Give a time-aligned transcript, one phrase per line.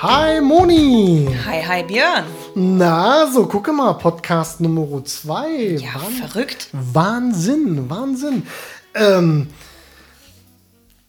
[0.00, 1.26] Hi Moni!
[1.44, 2.24] Hi, hi Björn!
[2.54, 5.80] Na, so gucke mal, Podcast Nummer 2.
[5.80, 6.68] Ja, Wahn verrückt.
[6.70, 8.46] Wahnsinn, Wahnsinn.
[8.94, 9.48] Ähm,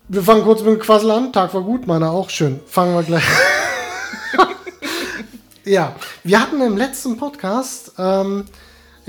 [0.07, 1.31] wir fangen kurz mit dem Quassel an.
[1.31, 2.61] Tag war gut, meiner auch schön.
[2.65, 3.23] Fangen wir gleich.
[5.65, 8.45] ja, wir hatten im letzten Podcast ähm,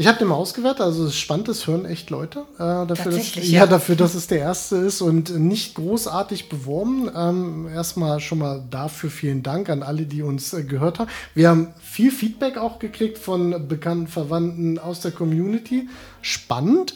[0.01, 2.47] ich habe den mal ausgewertet, also es ist spannend, das hören echt Leute.
[2.55, 3.43] Äh, dafür, dass, ja.
[3.43, 3.67] ja.
[3.67, 7.11] dafür, dass es der erste ist und nicht großartig beworben.
[7.15, 11.11] Ähm, erstmal schon mal dafür vielen Dank an alle, die uns äh, gehört haben.
[11.35, 15.91] Wir haben viel Feedback auch gekriegt von bekannten Verwandten aus der Community.
[16.23, 16.95] Spannend.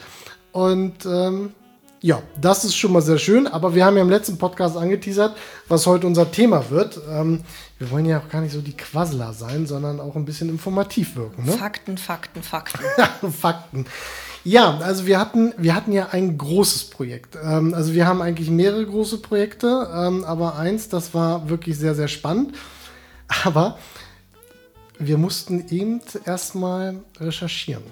[0.52, 1.52] Und ähm,
[2.04, 5.38] ja, das ist schon mal sehr schön, aber wir haben ja im letzten Podcast angeteasert,
[5.68, 7.00] was heute unser Thema wird.
[7.08, 7.40] Ähm,
[7.78, 11.16] wir wollen ja auch gar nicht so die Quassler sein, sondern auch ein bisschen informativ
[11.16, 11.46] wirken.
[11.46, 11.52] Ne?
[11.52, 13.32] Fakten, Fakten, Fakten.
[13.32, 13.86] Fakten.
[14.44, 17.38] Ja, also wir hatten, wir hatten ja ein großes Projekt.
[17.42, 21.94] Ähm, also wir haben eigentlich mehrere große Projekte, ähm, aber eins, das war wirklich sehr,
[21.94, 22.54] sehr spannend.
[23.44, 23.78] Aber
[24.98, 27.84] wir mussten eben erstmal recherchieren.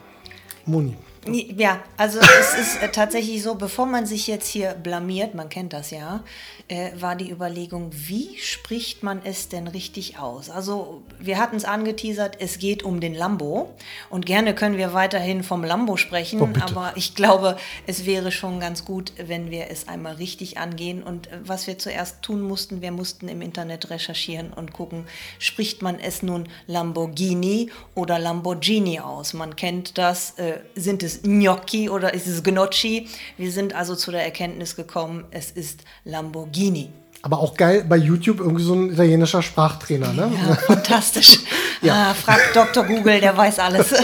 [0.67, 5.49] Moni, ja, also es ist äh, tatsächlich so, bevor man sich jetzt hier blamiert, man
[5.49, 6.25] kennt das ja,
[6.67, 10.51] äh, war die Überlegung, wie spricht man es denn richtig aus?
[10.51, 13.73] Also wir hatten es angeteasert, es geht um den Lambo
[14.11, 17.57] und gerne können wir weiterhin vom Lambo sprechen, oh, aber ich glaube,
[17.87, 21.79] es wäre schon ganz gut, wenn wir es einmal richtig angehen und äh, was wir
[21.79, 25.07] zuerst tun mussten, wir mussten im Internet recherchieren und gucken,
[25.39, 29.35] spricht man es nun Lamborghini oder Lamborghini aus?
[29.35, 33.09] Man kennt das, äh, sind es es Gnocchi oder ist es Gnocchi?
[33.37, 36.91] Wir sind also zu der Erkenntnis gekommen, es ist Lamborghini.
[37.25, 40.33] Aber auch geil bei YouTube irgendwie so ein italienischer Sprachtrainer, ne?
[40.35, 41.39] Ja, fantastisch.
[41.83, 42.11] ja.
[42.11, 42.83] Ah, frag Dr.
[42.85, 43.95] Google, der weiß alles.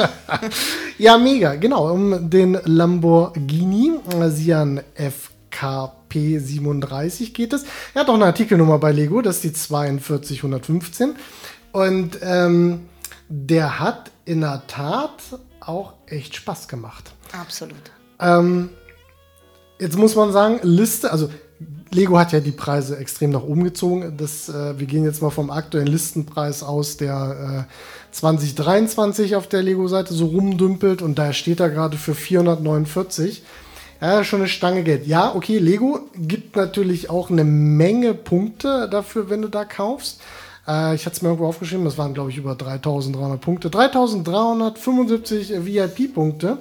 [0.98, 1.92] ja, mega, genau.
[1.92, 3.92] Um den Lamborghini
[4.28, 7.64] Sian FKP 37 geht es.
[7.92, 11.16] Er hat auch eine Artikelnummer bei Lego, das ist die 42115.
[11.72, 12.86] Und ähm,
[13.28, 15.22] der hat in der Tat
[15.68, 17.12] auch echt Spaß gemacht.
[17.32, 17.76] Absolut.
[18.20, 18.70] Ähm,
[19.78, 21.30] jetzt muss man sagen, Liste, also
[21.90, 24.14] Lego hat ja die Preise extrem nach oben gezogen.
[24.16, 29.62] Das, äh, wir gehen jetzt mal vom aktuellen Listenpreis aus, der äh, 2023 auf der
[29.62, 33.42] Lego-Seite so rumdümpelt und da steht er gerade für 449.
[34.00, 35.06] Ja, schon eine Stange Geld.
[35.06, 40.20] Ja, okay, Lego gibt natürlich auch eine Menge Punkte dafür, wenn du da kaufst.
[40.68, 43.70] Äh, ich hatte es mir irgendwo aufgeschrieben, das waren, glaube ich, über 3300 Punkte.
[43.70, 46.58] 3375 VIP-Punkte.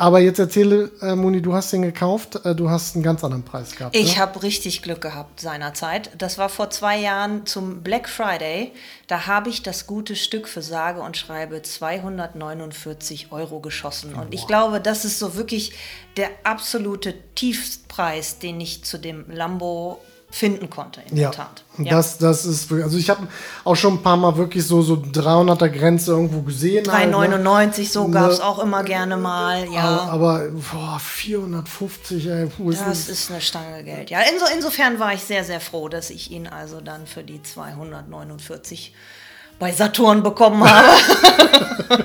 [0.00, 3.42] Aber jetzt erzähle, äh, Moni, du hast den gekauft, äh, du hast einen ganz anderen
[3.42, 3.96] Preis gehabt.
[3.96, 4.22] Ich ne?
[4.22, 6.12] habe richtig Glück gehabt seinerzeit.
[6.16, 8.70] Das war vor zwei Jahren zum Black Friday.
[9.08, 14.14] Da habe ich das gute Stück für sage und schreibe 249 Euro geschossen.
[14.14, 14.28] Und wow.
[14.30, 15.72] ich glaube, das ist so wirklich
[16.16, 20.00] der absolute Tiefstpreis, den ich zu dem Lambo
[20.30, 21.64] finden konnte, in ja, der Tat.
[21.78, 21.90] Ja.
[21.90, 23.26] Das, das ist, also ich habe
[23.64, 26.84] auch schon ein paar Mal wirklich so, so 300er Grenze irgendwo gesehen.
[26.84, 27.84] 399, halt, ne?
[27.92, 28.44] so gab es ne?
[28.44, 29.82] auch immer gerne mal, ja.
[29.82, 32.46] Aber, aber boah, 450, ey.
[32.46, 34.20] Puh, ist das ist eine Stange Geld, ja.
[34.20, 38.94] Inso, insofern war ich sehr, sehr froh, dass ich ihn also dann für die 249
[39.58, 42.04] bei Saturn bekommen habe.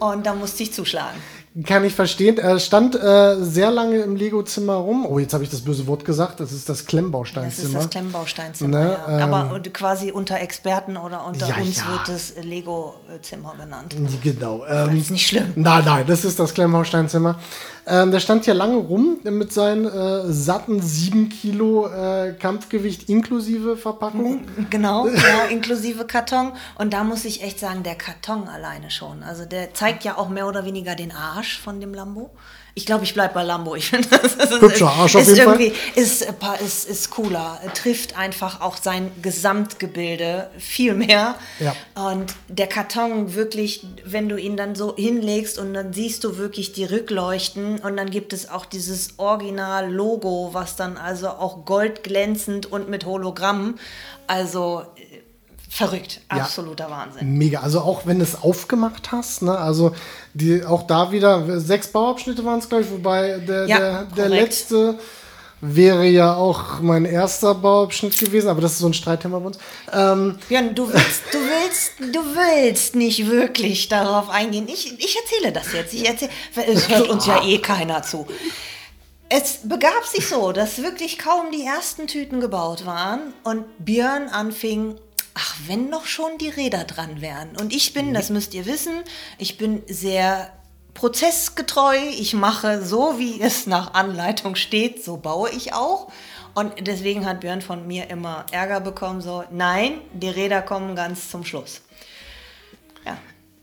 [0.00, 1.18] Und da musste ich zuschlagen.
[1.64, 2.38] Kann ich verstehen.
[2.38, 5.06] Er stand äh, sehr lange im Lego-Zimmer rum.
[5.06, 6.40] Oh, jetzt habe ich das böse Wort gesagt.
[6.40, 7.74] Das ist das Klemmbausteinzimmer.
[7.74, 8.78] Das ist das Klemmbausteinzimmer.
[8.78, 8.98] Ne?
[9.06, 9.24] Ja.
[9.24, 11.92] Ähm, Aber quasi unter Experten oder unter ja, uns ja.
[11.92, 13.96] wird es Lego-Zimmer genannt.
[14.22, 14.64] Genau.
[14.66, 15.52] Ähm, das ist nicht schlimm.
[15.56, 17.38] Nein, nein, das ist das Klemmbausteinzimmer.
[17.90, 23.78] Ähm, der stand hier lange rum mit seinen äh, satten 7 Kilo äh, Kampfgewicht inklusive
[23.78, 24.42] Verpackung.
[24.68, 26.52] Genau, ja, inklusive Karton.
[26.76, 29.22] Und da muss ich echt sagen, der Karton alleine schon.
[29.22, 32.30] Also der zeigt ja auch mehr oder weniger den Arsch von dem Lambo.
[32.74, 33.74] Ich glaube, ich bleibe bei Lambo.
[33.74, 36.02] Ich finde, das ist, Hübscher Arsch auf ist jeden irgendwie, Fall.
[36.02, 36.26] Ist,
[36.64, 37.60] ist, ist cooler.
[37.74, 41.34] Trifft einfach auch sein Gesamtgebilde viel mehr.
[41.58, 41.74] Ja.
[41.94, 46.72] Und der Karton wirklich, wenn du ihn dann so hinlegst und dann siehst du wirklich
[46.72, 52.88] die Rückleuchten und dann gibt es auch dieses Original-Logo, was dann also auch goldglänzend und
[52.88, 53.78] mit Hologramm.
[54.28, 54.84] Also
[55.78, 57.34] Verrückt, absoluter ja, Wahnsinn.
[57.34, 59.94] Mega, also auch wenn du es aufgemacht hast, ne, also
[60.34, 64.28] die, auch da wieder sechs Bauabschnitte waren es, glaube ich, wobei der, ja, der, der
[64.28, 64.98] letzte
[65.60, 69.58] wäre ja auch mein erster Bauabschnitt gewesen, aber das ist so ein Streitthema bei uns.
[69.92, 74.66] Ähm, Björn, du willst, du willst, du willst nicht wirklich darauf eingehen.
[74.66, 75.94] Ich, ich erzähle das jetzt.
[75.94, 76.32] Ich erzähle,
[76.66, 78.26] es hört uns ja eh keiner zu.
[79.28, 84.96] Es begab sich so, dass wirklich kaum die ersten Tüten gebaut waren und Björn anfing,
[85.34, 87.56] ach, wenn noch schon die Räder dran wären.
[87.60, 89.02] Und ich bin, das müsst ihr wissen,
[89.38, 90.50] ich bin sehr
[90.94, 96.08] prozessgetreu, ich mache so, wie es nach Anleitung steht, so baue ich auch.
[96.54, 101.30] Und deswegen hat Björn von mir immer Ärger bekommen, so, nein, die Räder kommen ganz
[101.30, 101.82] zum Schluss.
[103.06, 103.16] Ja.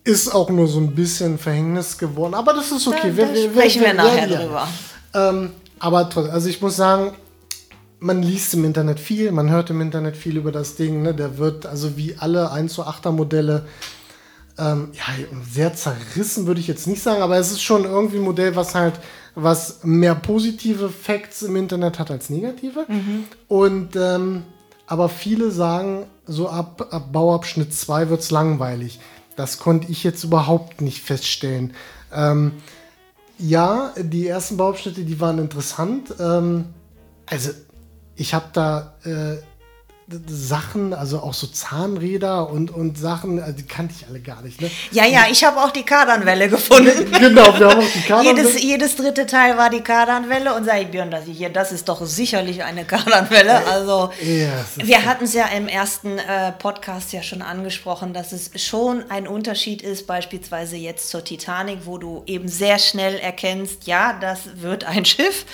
[0.05, 3.11] Ist auch nur so ein bisschen Verhängnis geworden, aber das ist okay.
[3.15, 4.39] Da, da wir, sprechen wir, wir nachher ja.
[4.39, 4.67] drüber.
[5.13, 7.15] Ähm, aber also ich muss sagen,
[8.05, 11.01] man liest im Internet viel, man hört im Internet viel über das Ding.
[11.01, 11.15] Ne?
[11.15, 13.65] Der wird also wie alle 1 zu 8er Modelle
[14.59, 18.23] ähm, ja, sehr zerrissen, würde ich jetzt nicht sagen, aber es ist schon irgendwie ein
[18.23, 18.93] Modell, was halt
[19.33, 22.85] was mehr positive Facts im Internet hat als negative.
[22.87, 23.25] Mhm.
[23.47, 24.43] Und ähm,
[24.87, 28.99] aber viele sagen, so ab, ab Bauabschnitt 2 wird es langweilig.
[29.35, 31.73] Das konnte ich jetzt überhaupt nicht feststellen.
[32.13, 32.53] Ähm,
[33.39, 36.13] ja, die ersten Bauabschnitte, die waren interessant.
[36.19, 36.65] Ähm,
[37.25, 37.49] also
[38.15, 39.37] ich habe da äh,
[40.27, 44.61] Sachen, also auch so Zahnräder und, und Sachen, also die kannte ich alle gar nicht.
[44.61, 44.69] Ne?
[44.91, 47.11] Ja, ja, ich habe auch die Kardanwelle gefunden.
[47.19, 48.47] genau, wir haben auch die Kardanwelle.
[48.47, 51.89] jedes, jedes dritte Teil war die Kardanwelle und sage ich, Björn, das, hier, das ist
[51.89, 53.65] doch sicherlich eine Kardanwelle.
[53.65, 58.51] Also ja, wir hatten es ja im ersten äh, Podcast ja schon angesprochen, dass es
[58.63, 64.13] schon ein Unterschied ist, beispielsweise jetzt zur Titanic, wo du eben sehr schnell erkennst, ja,
[64.13, 65.45] das wird ein Schiff.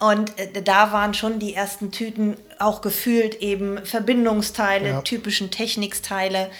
[0.00, 5.02] Und äh, da waren schon die ersten Tüten auch gefühlt eben Verbindungsteile, ja.
[5.02, 6.50] typischen Techniksteile.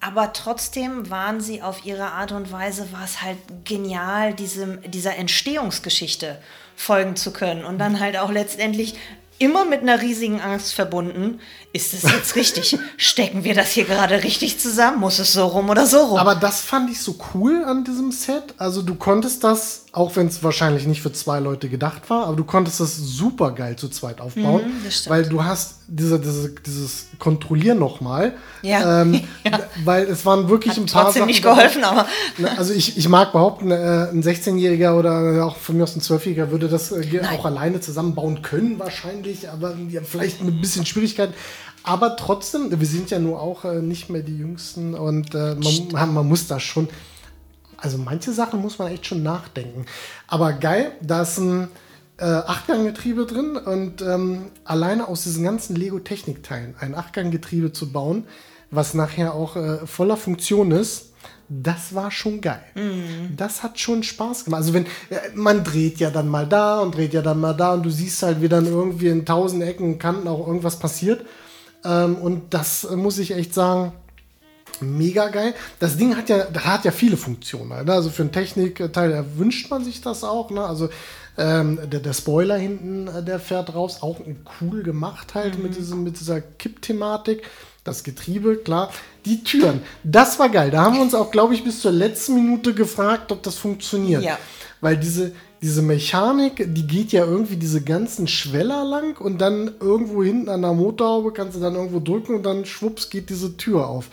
[0.00, 5.16] Aber trotzdem waren sie auf ihre Art und Weise, war es halt genial, diesem, dieser
[5.16, 6.40] Entstehungsgeschichte
[6.74, 8.96] folgen zu können und dann halt auch letztendlich
[9.38, 11.40] immer mit einer riesigen Angst verbunden.
[11.72, 12.78] Ist es jetzt richtig?
[12.96, 15.00] Stecken wir das hier gerade richtig zusammen?
[15.00, 16.18] Muss es so rum oder so rum?
[16.18, 18.54] Aber das fand ich so cool an diesem Set.
[18.58, 22.36] Also du konntest das, auch wenn es wahrscheinlich nicht für zwei Leute gedacht war, aber
[22.36, 24.64] du konntest das super geil zu zweit aufbauen.
[24.66, 28.32] Mhm, weil du hast diese, diese, dieses Kontrollieren nochmal.
[28.62, 29.02] Ja.
[29.02, 29.60] Ähm, ja.
[29.84, 31.26] Weil es waren wirklich Hat ein paar trotzdem Sachen.
[31.28, 32.06] nicht geholfen, aber.
[32.56, 36.50] Also ich, ich mag behaupten, äh, ein 16-Jähriger oder auch von mir aus ein 12-Jähriger
[36.50, 41.34] würde das äh, auch alleine zusammenbauen können, wahrscheinlich, aber ja, vielleicht ein bisschen Schwierigkeiten.
[41.82, 45.56] Aber trotzdem, wir sind ja nur auch äh, nicht mehr die Jüngsten und äh,
[45.92, 46.88] man, man, muss da schon,
[47.76, 49.84] also manche Sachen muss man echt schon nachdenken.
[50.26, 51.68] Aber geil, da ist ein
[52.22, 58.24] äh, Achtganggetriebe drin und ähm, alleine aus diesen ganzen Lego-Technikteilen ein Achtganggetriebe zu bauen,
[58.70, 61.12] was nachher auch äh, voller Funktion ist,
[61.48, 62.62] das war schon geil.
[62.76, 63.36] Mhm.
[63.36, 64.60] Das hat schon Spaß gemacht.
[64.60, 67.74] Also wenn äh, man dreht ja dann mal da und dreht ja dann mal da
[67.74, 71.26] und du siehst halt, wie dann irgendwie in tausend Ecken und Kanten auch irgendwas passiert.
[71.84, 73.92] Ähm, und das äh, muss ich echt sagen,
[74.80, 75.54] mega geil.
[75.78, 77.84] Das Ding hat ja, hat ja viele Funktionen.
[77.84, 77.92] Ne?
[77.92, 80.50] Also für einen Technikteil wünscht man sich das auch.
[80.50, 80.64] Ne?
[80.64, 80.88] Also
[81.38, 84.20] ähm, der, der, Spoiler hinten, äh, der fährt raus, auch
[84.60, 85.64] cool gemacht halt mhm.
[85.64, 87.42] mit, diesem, mit dieser Kipp-Thematik.
[87.84, 88.90] Das Getriebe, klar.
[89.24, 90.70] Die Türen, das war geil.
[90.70, 94.22] Da haben wir uns auch, glaube ich, bis zur letzten Minute gefragt, ob das funktioniert.
[94.22, 94.38] Ja.
[94.80, 95.32] Weil diese,
[95.62, 100.62] diese Mechanik, die geht ja irgendwie diese ganzen Schweller lang und dann irgendwo hinten an
[100.62, 104.08] der Motorhaube kannst du dann irgendwo drücken und dann schwupps geht diese Tür auf.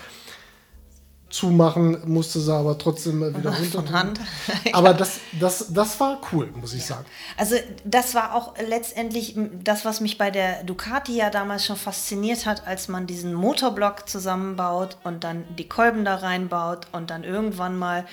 [1.30, 3.84] Zumachen musste sie aber trotzdem wieder runter.
[3.84, 4.20] Von Hand.
[4.74, 6.96] aber das, das, das war cool, muss ich ja.
[6.96, 7.06] sagen.
[7.38, 7.56] Also
[7.86, 12.66] das war auch letztendlich das, was mich bei der Ducati ja damals schon fasziniert hat,
[12.66, 18.06] als man diesen Motorblock zusammenbaut und dann die Kolben da reinbaut und dann irgendwann mal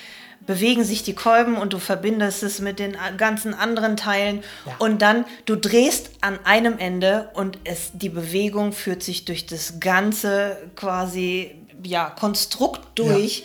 [0.46, 4.74] bewegen sich die Kolben und du verbindest es mit den ganzen anderen Teilen ja.
[4.78, 9.80] und dann du drehst an einem Ende und es die Bewegung führt sich durch das
[9.80, 13.44] ganze quasi ja Konstrukt durch ja.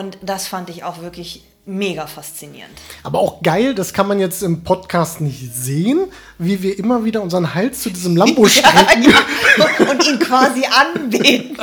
[0.00, 2.74] und das fand ich auch wirklich mega faszinierend.
[3.02, 6.06] Aber auch geil, das kann man jetzt im Podcast nicht sehen,
[6.38, 9.10] wie wir immer wieder unseren Hals zu diesem Lambo strecken.
[9.10, 10.64] ja, und ihn quasi
[10.94, 11.56] anbeten.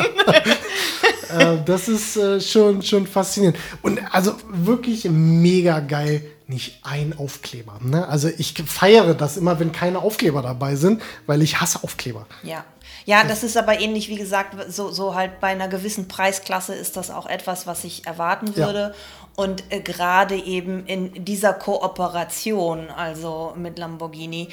[1.38, 3.58] äh, das ist äh, schon, schon faszinierend.
[3.82, 6.24] Und also wirklich mega geil.
[6.48, 7.80] Nicht ein Aufkleber.
[7.82, 8.06] Ne?
[8.10, 12.26] Also ich feiere das immer, wenn keine Aufkleber dabei sind, weil ich hasse Aufkleber.
[12.44, 12.66] Ja.
[13.06, 16.98] Ja, das ist aber ähnlich, wie gesagt, so, so halt bei einer gewissen Preisklasse ist
[16.98, 18.80] das auch etwas, was ich erwarten würde.
[18.80, 18.94] Ja.
[19.38, 24.50] Und äh, gerade eben in dieser Kooperation, also mit Lamborghini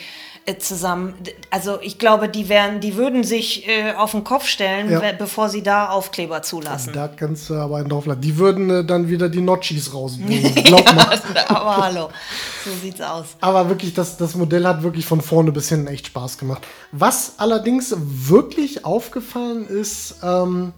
[0.47, 1.14] äh, zusammen,
[1.50, 5.00] also ich glaube, die werden, die würden sich äh, auf den Kopf stellen, ja.
[5.19, 6.93] bevor sie da Aufkleber zulassen.
[6.93, 10.55] Da kannst du aber einen drauf Die würden äh, dann wieder die Notchis rausbringen.
[10.55, 11.21] Glaub mal.
[11.49, 12.09] aber hallo,
[12.64, 13.26] so sieht's aus.
[13.40, 16.62] Aber wirklich, das, das Modell hat wirklich von vorne bis hinten echt Spaß gemacht.
[16.93, 18.38] Was allerdings wirklich
[18.85, 20.73] aufgefallen ist, ähm,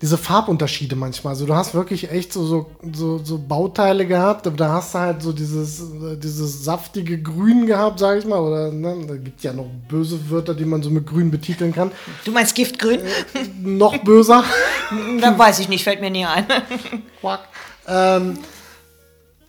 [0.00, 1.34] diese Farbunterschiede manchmal.
[1.34, 4.98] Also du hast wirklich echt so, so, so, so Bauteile gehabt, aber da hast du
[4.98, 5.82] halt so dieses,
[6.16, 8.38] dieses saftige Grün gehabt, sag ich mal.
[8.38, 11.90] Oder ne, da gibt ja noch böse Wörter, die man so mit Grün betiteln kann.
[12.24, 13.00] Du meinst Giftgrün?
[13.00, 14.42] Äh, noch böser.
[15.20, 16.46] Dann weiß ich nicht, fällt mir nie ein.
[17.20, 17.40] Quack.
[17.86, 18.38] Ähm,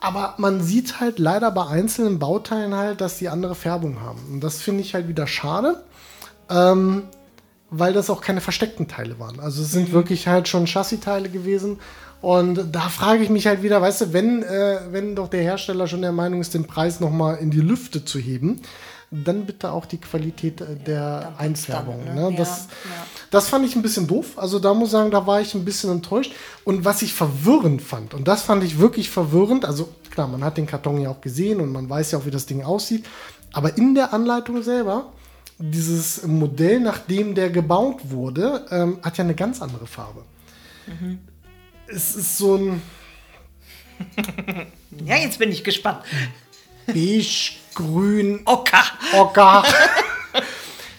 [0.01, 4.19] Aber man sieht halt leider bei einzelnen Bauteilen halt, dass die andere Färbung haben.
[4.33, 5.81] Und das finde ich halt wieder schade.
[6.49, 7.03] Ähm,
[7.71, 9.39] weil das auch keine versteckten Teile waren.
[9.39, 9.93] Also es sind mhm.
[9.93, 11.79] wirklich halt schon Chassis-Teile gewesen.
[12.19, 15.87] Und da frage ich mich halt wieder, weißt du, wenn, äh, wenn doch der Hersteller
[15.87, 18.61] schon der Meinung ist, den Preis nochmal in die Lüfte zu heben,
[19.09, 22.01] dann bitte auch die Qualität äh, der Einfärbung.
[22.05, 22.31] Dann, ne?
[22.31, 22.37] ne?
[22.37, 23.05] Das, ja, ja.
[23.31, 24.37] das fand ich ein bisschen doof.
[24.37, 26.33] Also da muss ich sagen, da war ich ein bisschen enttäuscht.
[26.65, 30.57] Und was ich verwirrend fand, und das fand ich wirklich verwirrend, also klar, man hat
[30.57, 33.05] den Karton ja auch gesehen und man weiß ja auch, wie das Ding aussieht,
[33.53, 35.11] aber in der Anleitung selber,
[35.61, 40.23] dieses Modell, nachdem der gebaut wurde, ähm, hat ja eine ganz andere Farbe.
[40.87, 41.19] Mhm.
[41.87, 42.81] Es ist so ein.
[45.05, 46.03] ja, jetzt bin ich gespannt.
[46.87, 48.41] Beige, grün.
[48.45, 48.83] Ocker.
[49.13, 49.63] Ocker.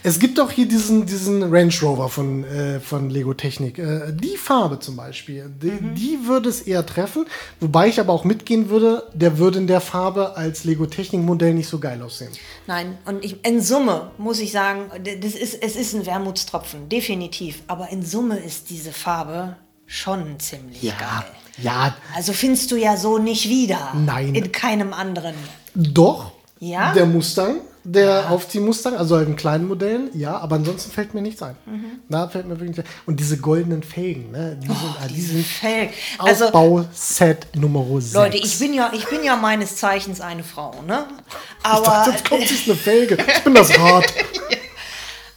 [0.04, 3.78] Es gibt auch hier diesen, diesen Range Rover von, äh, von Lego Technik.
[3.78, 5.94] Äh, die Farbe zum Beispiel, die, mhm.
[5.94, 7.26] die, würde es eher treffen.
[7.61, 11.54] Wobei ich aber auch mitgehen würde, der würde in der Farbe als Lego Technik Modell
[11.54, 12.32] nicht so geil aussehen.
[12.66, 17.62] Nein, und ich, in Summe muss ich sagen, das ist, es ist ein Wermutstropfen, definitiv.
[17.68, 19.56] Aber in Summe ist diese Farbe
[19.87, 21.30] schon ziemlich ja, geil.
[21.59, 21.97] Ja.
[22.14, 23.92] Also findest du ja so nicht wieder.
[23.94, 24.35] Nein.
[24.35, 25.35] In keinem anderen.
[25.75, 26.32] Doch.
[26.62, 26.92] Ja.
[26.92, 28.28] Der Mustang der ja.
[28.28, 31.57] Aufziehmustang, also in kleinen Modellen, ja, aber ansonsten fällt mir nichts ein.
[31.66, 32.00] Mhm.
[32.09, 32.85] Da fällt mir wirklich.
[33.07, 34.59] Und diese goldenen Felgen, ne?
[34.62, 35.92] Die oh, sind, ah, die sind Felgen.
[36.19, 38.14] Also, Aufbauset Nummer 6.
[38.14, 41.07] Leute, ich bin ja, ich bin ja meines Zeichens eine Frau, ne?
[41.62, 41.81] Aber.
[41.81, 43.19] Ich dachte, jetzt kommt sich eine Felge.
[43.26, 44.04] Ich bin das Rad.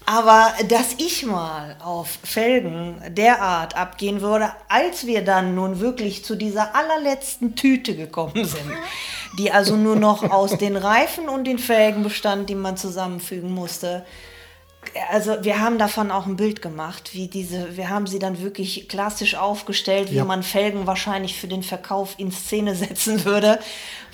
[0.07, 6.35] Aber dass ich mal auf Felgen derart abgehen würde, als wir dann nun wirklich zu
[6.35, 8.71] dieser allerletzten Tüte gekommen sind,
[9.37, 14.05] die also nur noch aus den Reifen und den Felgen bestand, die man zusammenfügen musste.
[15.11, 18.87] Also wir haben davon auch ein Bild gemacht, wie diese, wir haben sie dann wirklich
[18.87, 20.25] klassisch aufgestellt, wie ja.
[20.25, 23.59] man Felgen wahrscheinlich für den Verkauf in Szene setzen würde,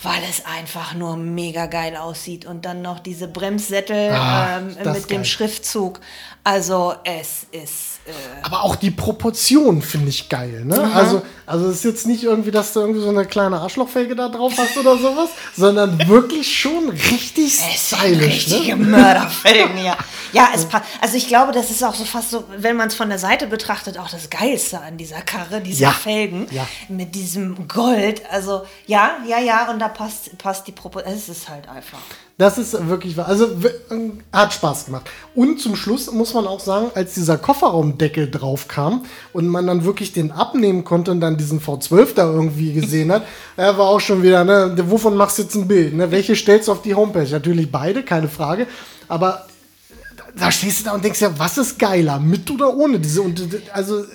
[0.02, 2.46] weil es einfach nur mega geil aussieht.
[2.46, 6.00] Und dann noch diese Bremssättel ah, ähm, mit dem Schriftzug.
[6.44, 8.00] Also es ist.
[8.06, 8.12] Äh
[8.44, 10.64] Aber auch die Proportion finde ich geil.
[10.66, 10.92] Ne?
[10.94, 14.30] Also, also es ist jetzt nicht irgendwie, dass du irgendwie so eine kleine Arschlochfelge da
[14.30, 18.48] drauf hast oder sowas, sondern wirklich schon richtig stylisch.
[18.48, 18.56] Ne?
[18.56, 18.86] Richtige ne?
[18.88, 19.98] Mörderfelgen, ja.
[20.34, 20.86] Ja, es passt.
[21.02, 23.48] Also ich glaube, das ist auch so fast so, wenn man es von der Seite
[23.48, 25.92] betrachtet, auch das Geilste an dieser Karre, diese ja.
[25.92, 26.68] Felgen ja.
[26.90, 28.24] mit diesem Gold.
[28.32, 31.14] Also ja, ja, ja, und da passt, passt die Proportion.
[31.14, 32.00] Es ist halt einfach.
[32.38, 33.28] Das ist wirklich wahr.
[33.28, 33.50] Also
[34.34, 35.08] hat Spaß gemacht.
[35.36, 37.38] Und zum Schluss muss man auch sagen, als dieser
[37.92, 42.32] Kofferraumdeckel drauf kam und man dann wirklich den abnehmen konnte und dann diesen V12 da
[42.32, 43.26] irgendwie gesehen hat,
[43.58, 45.94] er war auch schon wieder, ne, wovon machst du jetzt ein Bild?
[45.94, 46.12] Ne?
[46.12, 47.30] Welche stellst du auf die Homepage?
[47.30, 48.68] Natürlich beide, keine Frage.
[49.08, 49.46] Aber
[50.36, 53.22] da stehst du da und denkst ja, was ist geiler, mit oder ohne diese?
[53.22, 53.42] Und
[53.74, 54.06] also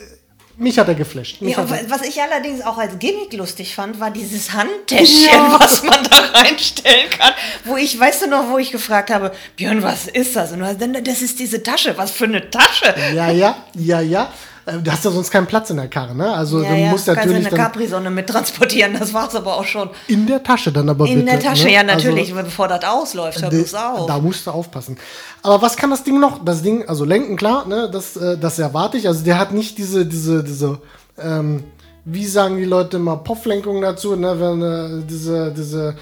[0.58, 1.36] mich hat er geflasht.
[1.40, 5.56] Ja, er was ich allerdings auch als Gimmick lustig fand, war dieses Handtäschchen, ja.
[5.60, 7.32] was man da reinstellen kann.
[7.64, 10.52] Wo ich, weißt du noch, wo ich gefragt habe, Björn, was ist das?
[10.52, 11.96] Und du das ist diese Tasche.
[11.98, 12.94] Was für eine Tasche?
[13.14, 14.32] Ja, ja, ja, ja.
[14.66, 16.32] Äh, du hast ja sonst keinen Platz in der Karre, ne?
[16.32, 19.64] Also ja, du ja, musst natürlich kannst eine Capri-Sonne mit transportieren, das war's aber auch
[19.64, 19.88] schon.
[20.08, 21.72] In der Tasche dann aber In bitte, der Tasche, ne?
[21.72, 24.06] ja natürlich, also, bevor das ausläuft, hör bloß auf.
[24.06, 24.98] Da musst du aufpassen.
[25.42, 26.44] Aber was kann das Ding noch?
[26.44, 27.88] Das Ding, also lenken, klar, ne?
[27.90, 29.06] Das, äh, das erwarte ich.
[29.06, 30.80] Also der hat nicht diese, diese, diese,
[31.18, 31.62] ähm,
[32.04, 34.38] wie sagen die Leute immer, Pofflenkung dazu, ne?
[34.40, 35.96] Wenn, äh, diese, diese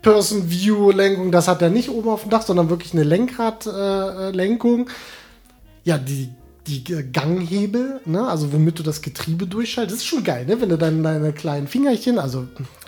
[0.00, 4.88] Person-View-Lenkung, das hat er nicht oben auf dem Dach, sondern wirklich eine Lenkradlenkung.
[4.88, 4.92] Äh,
[5.84, 6.30] ja, die
[6.66, 6.82] die
[7.12, 8.26] Ganghebel, ne?
[8.26, 10.60] also womit du das Getriebe durchschaltest, das ist schon geil, ne?
[10.60, 12.46] wenn du dann deine kleinen Fingerchen, also,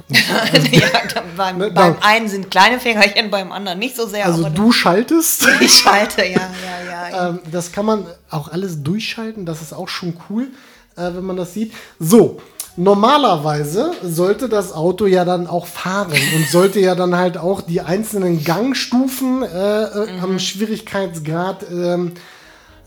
[0.53, 0.89] also ja,
[1.37, 4.27] beim, ne, beim einen sind kleine Fingerchen, beim anderen nicht so sehr.
[4.27, 5.47] Also du schaltest.
[5.61, 7.29] Ich schalte, ja, ja, ja.
[7.29, 10.49] ähm, das kann man auch alles durchschalten, das ist auch schon cool,
[10.97, 11.73] äh, wenn man das sieht.
[11.99, 12.41] So,
[12.77, 17.81] normalerweise sollte das Auto ja dann auch fahren und sollte ja dann halt auch die
[17.81, 20.25] einzelnen Gangstufen äh, äh mhm.
[20.25, 22.13] am Schwierigkeitsgrad ähm,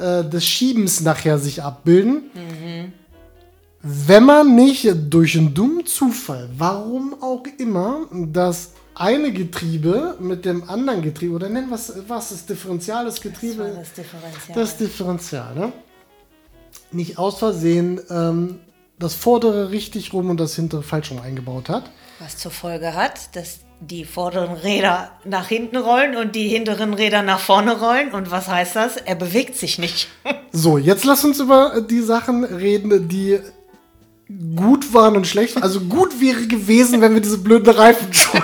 [0.02, 2.32] äh, des Schiebens nachher sich abbilden.
[2.34, 2.94] Mhm.
[3.84, 10.70] Wenn man nicht durch einen dummen Zufall, warum auch immer, das eine Getriebe mit dem
[10.70, 13.64] anderen Getriebe, oder nennen was was das Differential, das Getriebe?
[13.64, 14.56] Das, das Differential.
[14.56, 15.74] Das Differential, ne?
[16.92, 18.60] Nicht aus Versehen ähm,
[19.00, 21.90] das vordere richtig rum und das hintere falsch rum eingebaut hat.
[22.20, 27.24] Was zur Folge hat, dass die vorderen Räder nach hinten rollen und die hinteren Räder
[27.24, 28.12] nach vorne rollen.
[28.12, 28.98] Und was heißt das?
[28.98, 30.08] Er bewegt sich nicht.
[30.52, 33.40] so, jetzt lass uns über die Sachen reden, die
[34.56, 35.64] gut waren und schlecht waren.
[35.64, 38.42] Also gut wäre gewesen, wenn wir diese blöden Reifen schon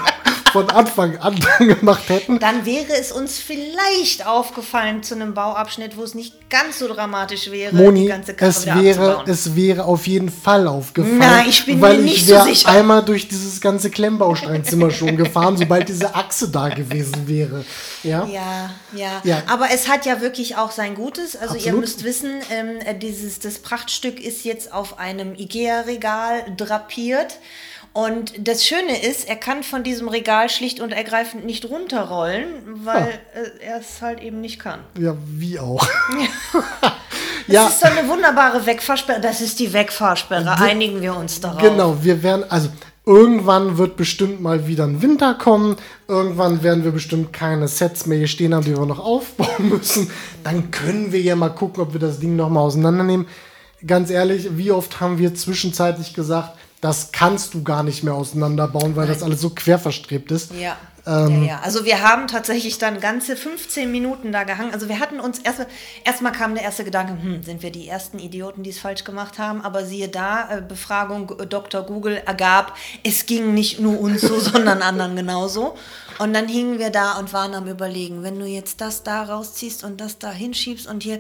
[0.51, 2.39] von Anfang an gemacht hätten.
[2.39, 7.51] Dann wäre es uns vielleicht aufgefallen zu einem Bauabschnitt, wo es nicht ganz so dramatisch
[7.51, 9.29] wäre, Moni, die ganze Karre es wäre, abzubauen.
[9.29, 11.17] es wäre auf jeden Fall aufgefallen.
[11.19, 12.69] Nein, ich bin weil mir nicht ich so sicher.
[12.69, 17.65] einmal durch dieses ganze Klemmbausteinzimmer schon gefahren, sobald diese Achse da gewesen wäre.
[18.03, 18.25] Ja.
[18.25, 19.43] Ja, ja, Ja.
[19.47, 21.35] Aber es hat ja wirklich auch sein Gutes.
[21.35, 21.81] Also ihr Absolut.
[21.81, 27.37] müsst wissen, ähm, äh, dieses, das Prachtstück ist jetzt auf einem Ikea-Regal drapiert.
[27.97, 32.45] Und das Schöne ist, er kann von diesem Regal schlicht und ergreifend nicht runterrollen,
[32.83, 34.81] weil äh, er es halt eben nicht kann.
[34.99, 35.83] Ja, wie auch.
[37.47, 39.21] Das ja, ist so eine wunderbare Wegfahrsperre.
[39.21, 40.59] Das ist die Wegfahrsperre.
[40.59, 41.61] Einigen wir uns darauf.
[41.61, 41.95] genau.
[42.01, 42.67] Wir werden, also
[43.05, 45.77] irgendwann wird bestimmt mal wieder ein Winter kommen.
[46.09, 50.11] Irgendwann werden wir bestimmt keine Sets mehr hier stehen haben, die wir noch aufbauen müssen.
[50.43, 53.27] Dann können wir ja mal gucken, ob wir das Ding noch mal auseinandernehmen.
[53.85, 58.95] Ganz ehrlich, wie oft haben wir zwischenzeitlich gesagt, das kannst du gar nicht mehr auseinanderbauen,
[58.95, 60.51] weil das alles so quer verstrebt ist.
[60.53, 60.77] Ja.
[61.07, 61.59] Ähm, ja, ja.
[61.63, 64.73] Also wir haben tatsächlich dann ganze 15 Minuten da gehangen.
[64.73, 65.65] Also wir hatten uns erst
[66.03, 69.39] erstmal kam der erste Gedanke, hm, sind wir die ersten Idioten, die es falsch gemacht
[69.39, 69.61] haben?
[69.61, 71.83] Aber siehe da, äh, Befragung äh, Dr.
[71.83, 75.75] Google ergab, es ging nicht nur uns so, sondern anderen genauso.
[76.19, 79.83] Und dann hingen wir da und waren am überlegen, wenn du jetzt das da rausziehst
[79.83, 81.19] und das da hinschiebst und hier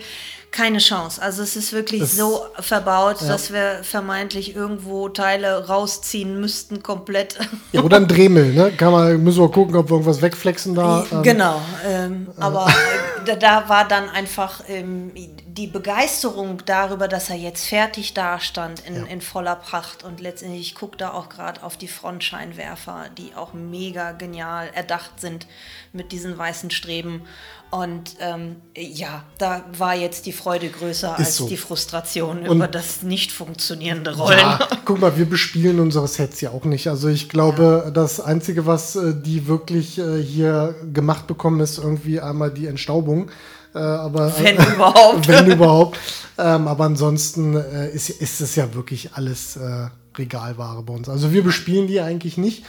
[0.51, 1.21] keine Chance.
[1.21, 7.37] Also es ist wirklich Das- so verbaut, dass wir vermeintlich irgendwo Teile rausziehen müssten komplett.
[7.73, 8.71] Ja, oder ein Dremel, ne?
[8.71, 11.05] Kann man, müssen wir gucken, ob wir irgendwas wegflexen da.
[11.11, 15.11] ähm, Genau, ähm, aber äh, da, da war dann einfach ähm,
[15.57, 20.75] die Begeisterung darüber, dass er jetzt fertig dastand in, in voller Pracht und letztendlich, ich
[20.75, 25.47] gucke da auch gerade auf die Frontscheinwerfer, die auch mega genial erdacht sind
[25.93, 27.23] mit diesen weißen Streben
[27.69, 31.49] und ähm, ja, da war jetzt die Freude größer als so.
[31.49, 34.39] die Frustration Und- über das nicht funktionierende Rollen.
[34.39, 36.87] Ja, guck mal, wir bespielen unsere Sets ja auch nicht.
[36.87, 42.21] Also ich glaube, das Einzige, was äh, die wirklich äh, hier gemacht bekommen, ist irgendwie
[42.21, 43.31] einmal die Entstaubung.
[43.77, 45.27] Äh, aber, Wenn überhaupt.
[45.27, 45.99] wenn überhaupt.
[46.37, 51.09] Ähm, aber ansonsten äh, ist, ist es ja wirklich alles äh, Regalware bei uns.
[51.09, 52.65] Also wir bespielen die eigentlich nicht.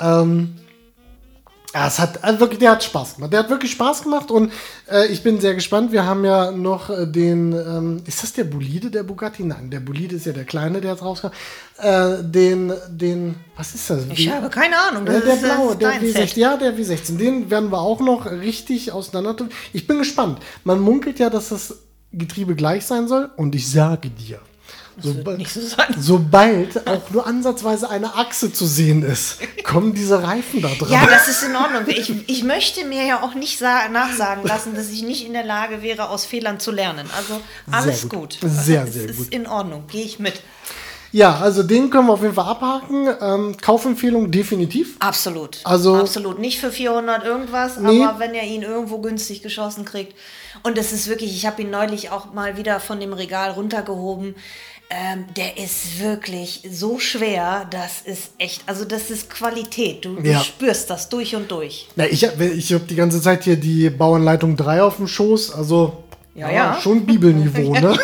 [0.00, 0.56] Ähm,
[1.72, 3.32] ja, es hat also wirklich, der hat Spaß gemacht.
[3.32, 4.52] Der hat wirklich Spaß gemacht und
[4.90, 5.92] äh, ich bin sehr gespannt.
[5.92, 9.44] Wir haben ja noch äh, den, ähm, ist das der Bolide, der Bugatti?
[9.44, 11.28] Nein, der Bolide ist ja der kleine, der jetzt rauskam.
[11.78, 14.02] Äh, den, den, was ist das?
[14.12, 15.04] Ich habe keine Ahnung.
[15.06, 16.12] Das der ist- blaue, der dein W16.
[16.12, 16.36] Set.
[16.36, 17.16] Ja, der W16.
[17.16, 19.36] Den werden wir auch noch richtig auseinander.
[19.72, 20.40] Ich bin gespannt.
[20.64, 21.76] Man munkelt ja, dass das
[22.12, 23.30] Getriebe gleich sein soll.
[23.36, 24.40] Und ich sage dir,
[25.02, 25.94] soba- Nicht so sein.
[25.98, 30.90] sobald auch nur ansatzweise eine Achse zu sehen ist, kommen diese Reifen da dran.
[30.90, 31.82] Ja, das ist in Ordnung.
[31.86, 35.44] Ich, ich möchte mir ja auch nicht sa- nachsagen lassen, dass ich nicht in der
[35.44, 37.08] Lage wäre, aus Fehlern zu lernen.
[37.16, 38.40] Also alles gut.
[38.40, 38.50] gut.
[38.50, 39.28] Sehr, es sehr ist gut.
[39.34, 39.84] in Ordnung.
[39.88, 40.40] Gehe ich mit.
[41.12, 43.08] Ja, also den können wir auf jeden Fall abhaken.
[43.20, 44.94] Ähm, Kaufempfehlung definitiv.
[45.00, 45.58] Absolut.
[45.64, 46.38] Also- Absolut.
[46.38, 48.04] Nicht für 400 irgendwas, Nee.
[48.04, 50.14] aber wenn ihr ihn irgendwo günstig geschossen kriegt.
[50.62, 54.36] Und das ist wirklich, ich habe ihn neulich auch mal wieder von dem Regal runtergehoben.
[54.92, 60.04] Ähm, der ist wirklich so schwer, das ist echt, also das ist Qualität.
[60.04, 60.38] Du, Ja.
[60.38, 61.86] du spürst das durch und durch.
[61.94, 65.52] Na, ich habe ich hab die ganze Zeit hier die Bauanleitung 3 auf dem Schoß.
[65.54, 66.02] Also
[66.34, 66.80] Ja, ja.
[66.80, 67.96] schon Bibelniveau, ne?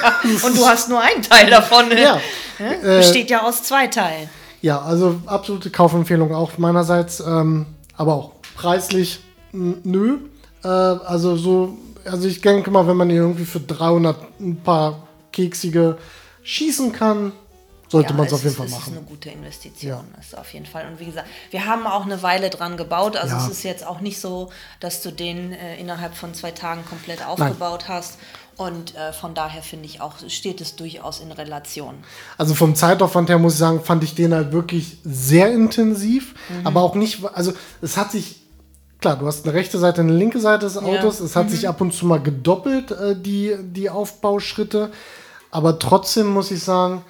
[0.45, 1.89] Und du hast nur einen Teil davon.
[1.89, 2.01] ne?
[2.01, 2.21] Ja.
[2.61, 2.77] Ne?
[2.83, 4.29] Äh, Besteht ja aus zwei Teilen.
[4.63, 9.19] Ja, also absolute Kaufempfehlung auch meinerseits, ähm, aber auch preislich
[9.53, 10.19] nö.
[10.63, 15.07] Äh, also so, also ich denke mal, wenn man hier irgendwie für 300 ein paar
[15.33, 15.99] keksige
[16.47, 17.33] schießen kann,
[17.89, 18.93] sollte man es auf jeden Fall machen.
[18.93, 19.91] ist eine gute Investition.
[19.91, 20.05] Ja.
[20.17, 20.87] Das ist auf jeden Fall.
[20.89, 23.17] Und wie gesagt, wir haben auch eine Weile dran gebaut.
[23.17, 23.45] Also Ja.
[23.45, 27.25] es ist jetzt auch nicht so, dass du den äh, innerhalb von zwei Tagen komplett
[27.25, 28.19] aufgebaut hast.
[28.57, 31.95] Und äh, von daher finde ich auch, steht es durchaus in Relation.
[32.39, 36.67] Also vom Zeitaufwand her muss ich sagen, fand ich den halt wirklich sehr intensiv, Mhm.
[36.67, 38.41] aber auch nicht, also es hat sich,
[39.01, 41.51] klar, du hast eine rechte Seite, eine linke Seite des Autos, es hat Mhm.
[41.51, 44.91] sich ab und zu mal gedoppelt, äh, die, die Aufbauschritte,
[45.57, 47.03] aber trotzdem muss ich sagen,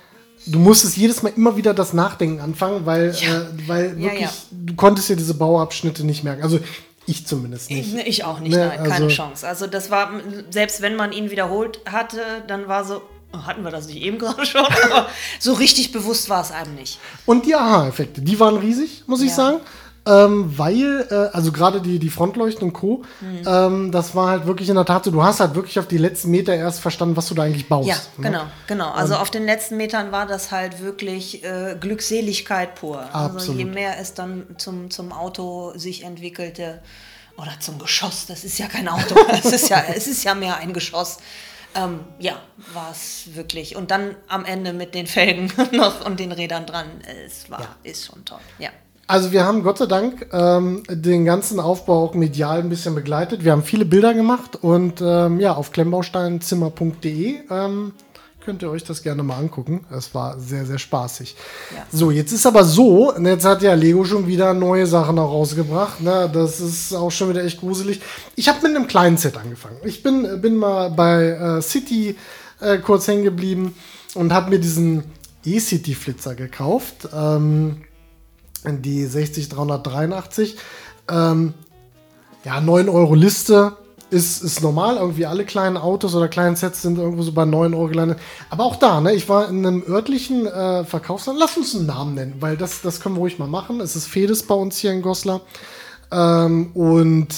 [0.47, 3.41] du musstest jedes Mal immer wieder das Nachdenken anfangen, weil, Ja.
[3.41, 4.31] äh, weil Ja, wirklich, ja.
[4.53, 6.43] du konntest dir diese Bauabschnitte nicht merken.
[6.43, 6.61] Also
[7.07, 7.95] ich zumindest nicht.
[7.95, 9.47] Ich, ich auch nicht, Ne, nein, keine also- Chance.
[9.47, 10.11] Also das war,
[10.51, 14.19] selbst wenn man ihn wiederholt hatte, dann war so, oh, hatten wir das nicht eben
[14.21, 15.09] gerade schon, aber
[15.41, 16.99] so richtig bewusst war es einem nicht.
[17.27, 19.35] Und die Aha-Effekte, die waren riesig, muss ich Ja.
[19.37, 19.57] sagen.
[20.07, 23.43] Ähm, weil, äh, also gerade die, die Frontleuchten und Co., Mhm.
[23.47, 25.99] ähm, das war halt wirklich in der Tat so, du hast halt wirklich auf die
[25.99, 27.89] letzten Meter erst verstanden, was du da eigentlich baust.
[27.89, 28.31] Ja, ne?
[28.31, 28.91] genau, genau.
[28.93, 33.01] Also auf den letzten Metern war das halt wirklich äh, Glückseligkeit pur.
[33.13, 33.59] Also Absolut.
[33.59, 36.81] je mehr es dann zum, zum Auto sich entwickelte
[37.37, 40.57] oder zum Geschoss, das ist ja kein Auto, es ist ja, es ist ja mehr
[40.59, 41.19] ein Geschoss.
[41.75, 42.37] Ähm, ja,
[42.73, 43.77] war es wirklich.
[43.77, 46.87] Und dann am Ende mit den Felgen noch und den Rädern dran,
[47.27, 48.39] es war, ist schon toll.
[48.59, 48.71] Ja.
[49.09, 53.45] Also wir haben Gott sei Dank ähm, den ganzen Aufbau auch medial ein bisschen begleitet.
[53.45, 57.93] Wir haben viele Bilder gemacht und ähm, ja, auf klemmbausteinzimmer.de ähm,
[58.45, 59.85] könnt ihr euch das gerne mal angucken.
[59.97, 61.37] Es war sehr, sehr spaßig.
[61.75, 61.87] Ja.
[61.93, 66.01] So, jetzt ist aber so, jetzt hat ja Lego schon wieder neue Sachen auch rausgebracht.
[66.01, 66.29] Ne?
[66.33, 68.01] Das ist auch schon wieder echt gruselig.
[68.35, 69.77] Ich habe mit einem kleinen Set angefangen.
[69.85, 72.17] Ich bin, bin mal bei äh, City
[72.61, 73.75] äh, kurz hängen geblieben
[74.15, 75.05] und habe mir diesen
[75.45, 77.09] E-City-Flitzer gekauft.
[77.15, 77.83] Ähm,
[78.67, 80.57] die 60383.
[81.09, 81.55] Ähm,
[82.45, 83.77] ja, 9 Euro Liste
[84.11, 84.97] ist, ist normal.
[84.97, 88.19] Irgendwie alle kleinen Autos oder kleinen Sets sind irgendwo so bei 9 Euro gelandet.
[88.51, 91.41] Aber auch da, ne, ich war in einem örtlichen äh, Verkaufsladen.
[91.41, 93.81] Lass uns einen Namen nennen, weil das, das können wir ruhig mal machen.
[93.81, 95.41] Es ist Fedes bei uns hier in Goslar.
[96.13, 97.29] Ähm, und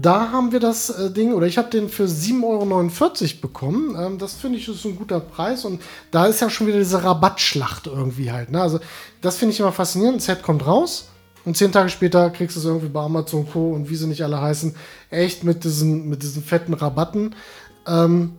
[0.00, 3.96] da haben wir das äh, Ding, oder ich habe den für 7,49 Euro bekommen.
[3.98, 5.64] Ähm, das finde ich ist ein guter Preis.
[5.64, 8.50] Und da ist ja schon wieder diese Rabattschlacht irgendwie halt.
[8.50, 8.60] Ne?
[8.60, 8.80] Also,
[9.20, 10.18] das finde ich immer faszinierend.
[10.18, 11.08] Ein Set kommt raus.
[11.44, 13.72] Und zehn Tage später kriegst du es irgendwie bei Amazon Co.
[13.72, 14.76] und wie sie nicht alle heißen,
[15.10, 17.34] echt mit diesen, mit diesen fetten Rabatten.
[17.86, 18.36] Ähm,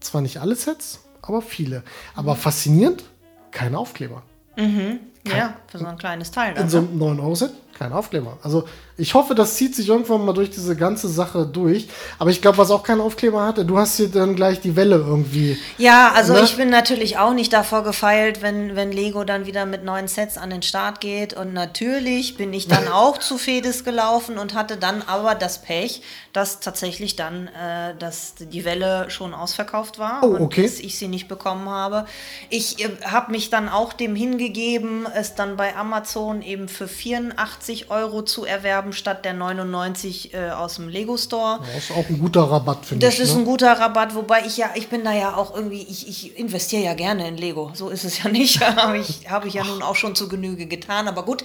[0.00, 1.84] zwar nicht alle Sets, aber viele.
[2.16, 3.04] Aber faszinierend,
[3.52, 4.24] kein Aufkleber.
[4.56, 4.98] Mhm.
[5.24, 6.56] Kein, ja, für so ein kleines Teil.
[6.58, 8.38] In so einem 9-Euro-Set kein Aufkleber.
[8.42, 8.64] Also
[8.96, 11.88] ich hoffe, das zieht sich irgendwann mal durch diese ganze Sache durch.
[12.18, 14.96] Aber ich glaube, was auch keinen Aufkleber hatte, du hast hier dann gleich die Welle
[14.96, 15.58] irgendwie.
[15.78, 16.40] Ja, also ne?
[16.42, 20.36] ich bin natürlich auch nicht davor gefeilt, wenn, wenn Lego dann wieder mit neuen Sets
[20.36, 21.32] an den Start geht.
[21.34, 26.02] Und natürlich bin ich dann auch zu Fedes gelaufen und hatte dann aber das Pech,
[26.32, 30.64] dass tatsächlich dann äh, dass die Welle schon ausverkauft war oh, okay.
[30.64, 32.06] und ich sie nicht bekommen habe.
[32.50, 37.90] Ich äh, habe mich dann auch dem hingegeben, es dann bei Amazon eben für 84
[37.90, 41.60] Euro zu erwerben, statt der 99 äh, aus dem Lego Store.
[41.60, 43.14] Das ist auch ein guter Rabatt, finde ich.
[43.14, 43.42] Das ist ne?
[43.42, 46.82] ein guter Rabatt, wobei ich ja, ich bin da ja auch irgendwie, ich, ich investiere
[46.82, 47.70] ja gerne in Lego.
[47.74, 48.60] So ist es ja nicht.
[48.76, 51.06] habe ich, hab ich ja nun auch schon zu Genüge getan.
[51.06, 51.44] Aber gut,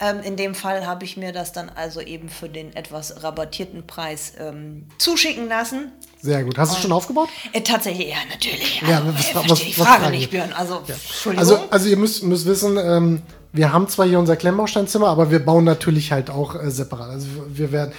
[0.00, 3.86] ähm, in dem Fall habe ich mir das dann also eben für den etwas rabattierten
[3.86, 5.90] Preis ähm, zuschicken lassen.
[6.20, 6.58] Sehr gut.
[6.58, 7.28] Hast du schon aufgebaut?
[7.52, 8.82] Äh, tatsächlich, ja, natürlich.
[8.82, 10.52] Ja, also, was, was, was, die Frage nicht, Björn.
[10.52, 10.94] Also, ja.
[11.36, 15.44] also, also ihr müsst, müsst wissen, ähm, wir haben zwar hier unser Klemmbausteinzimmer, aber wir
[15.44, 17.10] bauen natürlich halt auch äh, separat.
[17.10, 17.92] Also wir werden.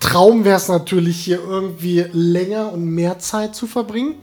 [0.00, 4.16] Traum wäre es natürlich, hier irgendwie länger und mehr Zeit zu verbringen.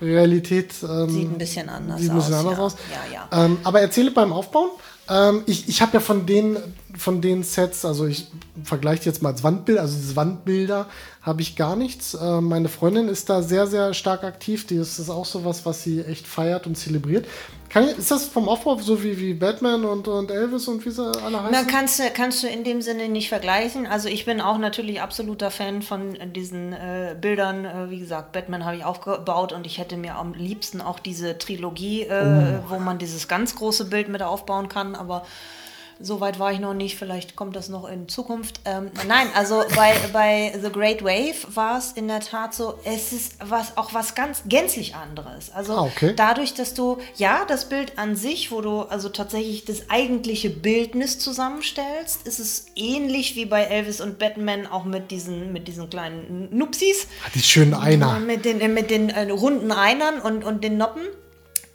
[0.00, 2.40] Realität ähm, sieht ein bisschen anders sieht ein bisschen aus.
[2.40, 2.64] Anders ja.
[2.64, 2.76] aus.
[3.10, 3.44] Ja, ja.
[3.44, 4.70] Ähm, aber erzähle beim Aufbauen.
[5.08, 6.56] Ähm, ich ich habe ja von den,
[6.96, 8.28] von den Sets, also ich
[8.62, 10.86] vergleiche jetzt mal als Wandbild, also diese Wandbilder
[11.28, 12.14] habe ich gar nichts.
[12.14, 14.66] Äh, meine Freundin ist da sehr, sehr stark aktiv.
[14.66, 17.26] Die ist, ist auch sowas, was sie echt feiert und zelebriert.
[17.68, 21.04] Kann, ist das vom Aufbau so wie, wie Batman und, und Elvis und wie sie
[21.04, 21.50] alle heißen?
[21.52, 23.86] Na, kannst, du, kannst du in dem Sinne nicht vergleichen.
[23.86, 27.66] Also ich bin auch natürlich absoluter Fan von diesen äh, Bildern.
[27.66, 31.36] Äh, wie gesagt, Batman habe ich aufgebaut und ich hätte mir am liebsten auch diese
[31.36, 32.70] Trilogie, äh, oh.
[32.70, 34.94] wo man dieses ganz große Bild mit aufbauen kann.
[34.98, 35.24] Aber
[36.00, 38.60] so weit war ich noch nicht, vielleicht kommt das noch in Zukunft.
[38.64, 43.12] Ähm, nein, also bei, bei The Great Wave war es in der Tat so, es
[43.12, 45.50] ist was, auch was ganz gänzlich anderes.
[45.50, 46.12] Also ah, okay.
[46.14, 51.18] dadurch, dass du, ja, das Bild an sich, wo du also tatsächlich das eigentliche Bildnis
[51.18, 56.48] zusammenstellst, ist es ähnlich wie bei Elvis und Batman, auch mit diesen, mit diesen kleinen
[56.56, 57.08] Nupsis.
[57.34, 58.20] Die schönen Einer.
[58.20, 61.02] Mit den, mit den äh, runden Einern und, und den Noppen.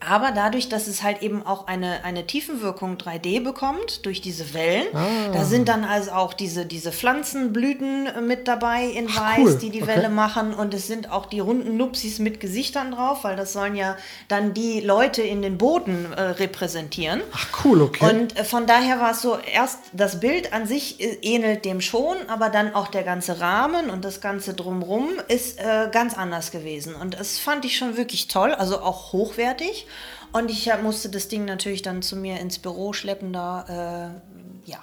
[0.07, 4.87] Aber dadurch, dass es halt eben auch eine, eine Tiefenwirkung 3D bekommt, durch diese Wellen,
[4.93, 5.31] ah.
[5.31, 9.57] da sind dann also auch diese, diese Pflanzenblüten mit dabei in Ach, Weiß, cool.
[9.61, 9.95] die die okay.
[9.95, 10.53] Welle machen.
[10.53, 14.53] Und es sind auch die runden Nupsis mit Gesichtern drauf, weil das sollen ja dann
[14.53, 17.21] die Leute in den Booten äh, repräsentieren.
[17.33, 18.09] Ach cool, okay.
[18.09, 21.81] Und äh, von daher war es so, erst das Bild an sich äh, ähnelt dem
[21.81, 26.51] schon, aber dann auch der ganze Rahmen und das Ganze drumrum ist äh, ganz anders
[26.51, 26.95] gewesen.
[26.95, 29.87] Und das fand ich schon wirklich toll, also auch hochwertig.
[30.33, 33.31] Und ich musste das Ding natürlich dann zu mir ins Büro schleppen.
[33.33, 34.11] Da,
[34.65, 34.79] äh, ja,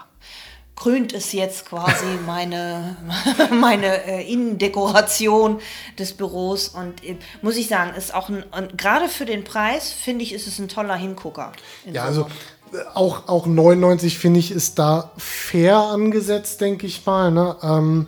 [0.76, 2.96] krönt es jetzt quasi meine,
[3.50, 5.60] meine äh, Innendekoration
[5.98, 6.68] des Büros.
[6.68, 8.44] Und äh, muss ich sagen, ist auch ein,
[8.76, 11.52] gerade für den Preis, finde ich, ist es ein toller Hingucker.
[11.92, 12.28] Ja, also
[12.72, 17.32] äh, auch, auch 99 finde ich ist da fair angesetzt, denke ich mal.
[17.32, 17.56] Ne?
[17.62, 18.06] Ähm,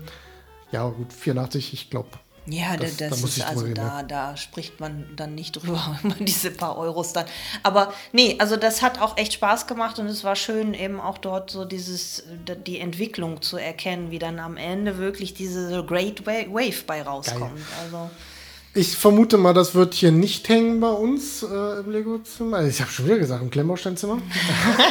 [0.70, 2.08] ja, gut, 84, ich glaube,
[2.46, 6.50] ja, das, das da ist also da, da spricht man dann nicht drüber, über diese
[6.50, 7.26] paar Euros dann.
[7.62, 11.18] Aber nee, also das hat auch echt Spaß gemacht und es war schön, eben auch
[11.18, 12.24] dort so dieses,
[12.66, 17.56] die Entwicklung zu erkennen, wie dann am Ende wirklich diese Great Wave bei rauskommt.
[17.56, 17.64] Geil.
[17.84, 18.10] Also
[18.74, 22.64] Ich vermute mal, das wird hier nicht hängen bei uns äh, im Lego-Zimmer.
[22.64, 24.16] Ich habe schon wieder gesagt, im Klemmbausteinzimmer.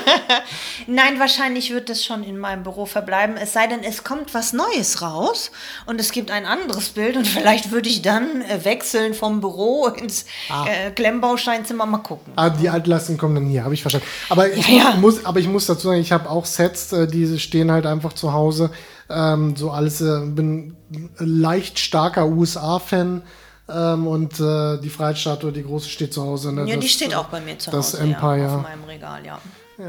[0.87, 3.37] Nein, wahrscheinlich wird es schon in meinem Büro verbleiben.
[3.37, 5.49] Es sei denn, es kommt was Neues raus
[5.87, 9.87] und es gibt ein anderes Bild und vielleicht würde ich dann äh, wechseln vom Büro
[9.87, 10.67] ins Ah.
[10.67, 11.87] äh, Klemmbausteinzimmer.
[11.87, 12.33] Mal gucken.
[12.35, 14.05] Ah, die Altlasten kommen dann hier, habe ich verstanden.
[14.29, 14.95] Aber ich, Ja, ja.
[14.97, 18.13] Muss, aber ich muss dazu sagen, ich habe auch Sets, äh, die stehen halt einfach
[18.13, 18.69] zu Hause.
[19.09, 20.75] Ähm, so alles, äh, bin
[21.17, 23.23] leicht starker USA-Fan.
[23.73, 26.51] Ähm, und äh, die Freiheitsstatue, die große, steht zu Hause.
[26.53, 26.61] Ne?
[26.67, 28.03] Ja, die Das, steht äh, auch bei mir zu das Hause.
[28.03, 28.37] Empire.
[28.39, 29.39] Ja, auf meinem Regal, ja.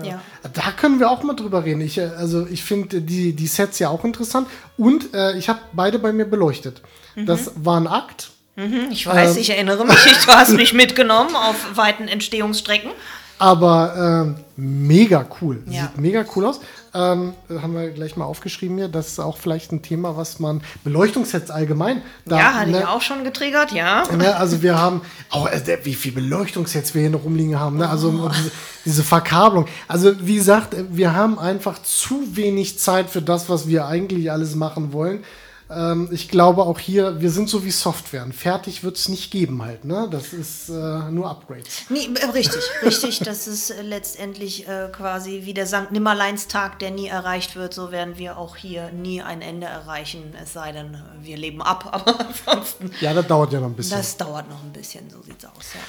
[0.03, 0.21] ja.
[0.53, 1.81] Da können wir auch mal drüber reden.
[1.81, 4.49] Ich, äh, also ich finde die, die Sets ja auch interessant.
[4.77, 6.83] Und äh, ich habe beide bei mir beleuchtet.
[7.15, 7.27] Mhm.
[7.27, 8.31] Das war ein Akt.
[8.57, 9.41] Hm, Ich weiß, Ähm.
[9.41, 9.97] ich erinnere mich.
[10.27, 12.91] Du hast mich mitgenommen auf weiten Entstehungsstrecken.
[13.39, 15.63] Aber ähm, mega cool.
[15.67, 15.83] Ja.
[15.83, 16.61] Sieht mega cool aus.
[16.95, 18.89] Ähm, haben wir gleich mal aufgeschrieben hier.
[18.89, 20.63] Das ist auch vielleicht ein Thema, was man.
[20.85, 22.03] Beleuchtungssets allgemein.
[22.27, 24.03] Da, ja, hatte ne, ich auch schon getriggert, ja.
[24.15, 25.01] Ne, also wir haben,
[25.31, 27.89] auch äh, wie viel Beleuchtungssets wir hier noch rumliegen haben, ne?
[27.89, 28.29] also Oh.
[28.29, 28.51] diese,
[28.85, 29.67] diese Verkabelung.
[29.89, 34.31] Also wie gesagt, äh, wir haben einfach zu wenig Zeit für das, was wir eigentlich
[34.31, 35.25] alles machen wollen.
[35.75, 38.27] Ähm, ich glaube auch hier, wir sind so wie Software.
[38.33, 39.85] Fertig wird es nicht geben halt.
[39.85, 40.09] Ne?
[40.11, 40.73] Das ist äh,
[41.11, 41.83] nur Upgrades.
[41.89, 43.21] Nee, äh, richtig, richtig.
[43.21, 45.91] Das ist äh, letztendlich äh, quasi wie der St.
[45.91, 47.75] Nimmerleinstag, der nie erreicht wird.
[47.75, 50.35] So werden wir auch hier nie ein Ende erreichen.
[50.43, 51.89] Es sei denn, wir leben ab.
[51.93, 53.97] Aber ansonsten, Ja, das dauert ja noch ein bisschen.
[53.97, 55.09] das dauert noch ein bisschen.
[55.11, 55.81] So sieht's aus, ja.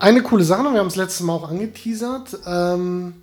[0.00, 2.38] Eine coole Sache wir haben es letztes Mal auch angeteasert.
[2.46, 3.22] Ähm,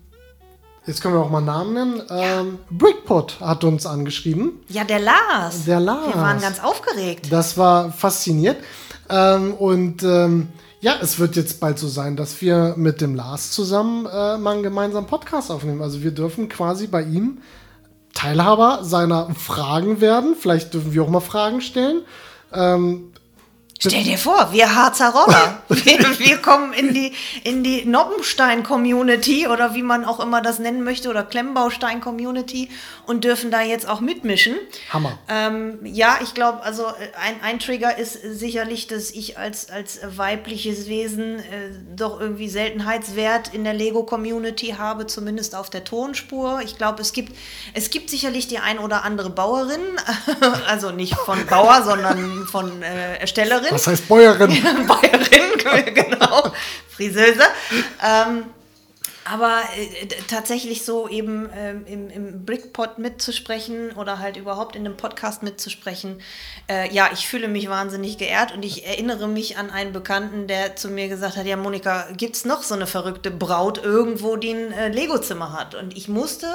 [0.86, 2.02] jetzt können wir auch mal Namen nennen.
[2.10, 4.64] Ähm, Brickpot hat uns angeschrieben.
[4.70, 5.66] Ja, der Lars.
[5.66, 6.14] Der Lars.
[6.14, 7.28] Wir waren ganz aufgeregt.
[7.32, 8.58] Das war fasziniert.
[9.10, 10.50] Ähm, und ähm,
[10.82, 14.54] ja, es wird jetzt bald so sein, dass wir mit dem Lars zusammen äh, mal
[14.54, 15.82] einen gemeinsamen Podcast aufnehmen.
[15.82, 17.40] Also wir dürfen quasi bei ihm
[18.14, 20.36] Teilhaber seiner Fragen werden.
[20.40, 22.02] Vielleicht dürfen wir auch mal Fragen stellen.
[22.54, 23.12] Ähm,
[23.78, 25.62] Stell dir vor, wir Harzer Roller.
[25.86, 30.84] Wir, wir kommen in die, in die Noppenstein-Community oder wie man auch immer das nennen
[30.84, 32.70] möchte oder Klemmbaustein-Community
[33.06, 34.56] und dürfen da jetzt auch mitmischen.
[34.90, 35.20] Hammer.
[35.28, 40.00] Ähm, ja, ich glaube, also äh, ein, ein Trigger ist sicherlich, dass ich als, als
[40.06, 41.42] weibliches Wesen äh,
[41.96, 46.62] doch irgendwie Seltenheitswert in der Lego-Community habe, zumindest auf der Tonspur.
[46.64, 47.36] Ich glaube, es gibt,
[47.74, 49.82] es gibt sicherlich die ein oder andere Bauerin,
[50.68, 53.65] also nicht von Bauer, sondern von äh, Erstellerin.
[53.72, 54.50] Was heißt Bäuerin?
[54.88, 56.52] Bayerin, genau,
[56.96, 57.44] Friseuse.
[58.04, 58.46] Ähm,
[59.26, 64.98] aber äh, tatsächlich so eben ähm, im, im Brickpot mitzusprechen oder halt überhaupt in einem
[64.98, 66.22] Podcast mitzusprechen,
[66.70, 70.76] äh, ja, ich fühle mich wahnsinnig geehrt und ich erinnere mich an einen Bekannten, der
[70.76, 74.72] zu mir gesagt hat, ja Monika, gibt's noch so eine verrückte Braut irgendwo, die ein
[74.72, 75.74] äh, Lego-Zimmer hat?
[75.74, 76.48] Und ich musste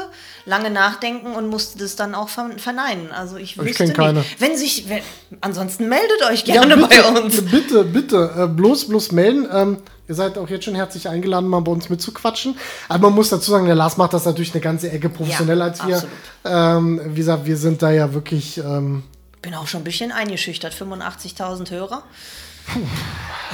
[0.47, 3.11] lange nachdenken und musste das dann auch ver verneinen.
[3.11, 3.97] Also ich wüsste kenn nicht.
[3.97, 4.25] keine.
[4.39, 5.03] Wenn sich, wenn,
[5.41, 7.43] ansonsten meldet euch gerne bei uns.
[7.43, 9.49] Bitte, bitte, äh, bloß, bloß melden.
[9.53, 9.79] Ähm,
[10.11, 12.59] ihr seid auch jetzt schon herzlich eingeladen, mal bei uns mitzuquatschen.
[12.89, 15.85] Aber man muss dazu sagen, der Lars macht das natürlich eine ganze Ecke professioneller Ja,
[15.85, 16.03] als wir.
[16.45, 18.59] Ähm, wie gesagt, wir sind da ja wirklich.
[18.59, 19.05] Ähm,
[19.41, 20.75] Bin auch schon ein bisschen eingeschüchtert.
[20.75, 22.03] 85.000 Hörer.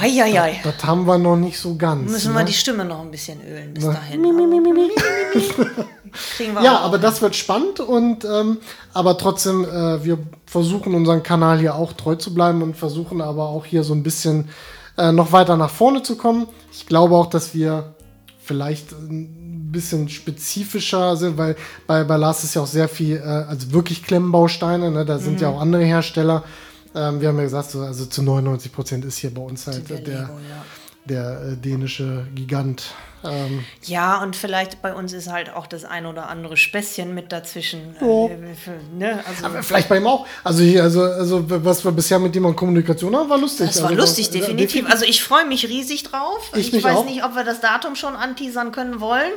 [0.01, 0.59] Eieiei.
[0.63, 2.11] das haben wir noch nicht so ganz.
[2.11, 2.39] Müssen ne?
[2.39, 4.23] wir die Stimme noch ein bisschen ölen bis dahin.
[6.35, 6.85] Kriegen wir Ja, auch.
[6.85, 8.57] aber das wird spannend und ähm,
[8.93, 10.17] aber trotzdem, äh, wir
[10.47, 14.03] versuchen unseren Kanal hier auch treu zu bleiben und versuchen aber auch hier so ein
[14.03, 14.49] bisschen
[14.97, 16.47] äh, noch weiter nach vorne zu kommen.
[16.71, 17.93] Ich glaube auch, dass wir
[18.39, 21.55] vielleicht ein bisschen spezifischer sind, weil
[21.85, 25.05] bei, bei Lars ist ja auch sehr viel, äh, also wirklich Klemmbausteine, ne?
[25.05, 25.39] da sind Mhm.
[25.41, 26.43] ja auch andere Hersteller.
[26.95, 29.89] Ähm, wir haben ja gesagt, so, also zu 99 Prozent ist hier bei uns halt
[29.89, 30.65] der, Lego, ja.
[31.09, 32.93] Der äh, dänische Gigant.
[33.23, 37.31] Ähm, Ja, und vielleicht bei uns ist halt auch das ein oder andere Späßchen mit
[37.31, 37.95] dazwischen.
[37.99, 38.25] Ja.
[38.27, 38.37] Äh,
[38.95, 39.19] ne?
[39.27, 40.27] also, Aber vielleicht bei ihm auch.
[40.43, 43.67] Also, hier, also, also was wir bisher mit ihm an Kommunikation haben, war lustig.
[43.67, 44.85] das war also, lustig, äh, definitiv.
[44.89, 46.51] Also ich freue mich riesig drauf.
[46.55, 47.05] Ich Ich, weiß auch.
[47.05, 49.31] nicht, ob wir das Datum schon anteasern können wollen.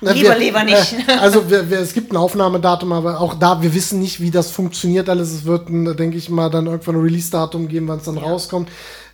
[0.00, 0.94] Na, lieber, wir- lieber nicht.
[1.06, 4.30] Äh, also wir, wir, es gibt ein Aufnahmedatum, aber auch da, wir wissen nicht, wie
[4.30, 5.30] das funktioniert alles.
[5.32, 8.70] Es wird, ein, denke ich mal, dann irgendwann ein Release-Datum geben, wann es dann rauskommt.